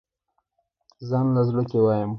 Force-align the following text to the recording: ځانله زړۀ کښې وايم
ځانله 1.09 1.41
زړۀ 1.49 1.63
کښې 1.69 1.79
وايم 1.83 2.09